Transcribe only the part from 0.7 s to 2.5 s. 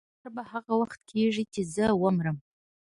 وخت کېږي چې زه ومرم.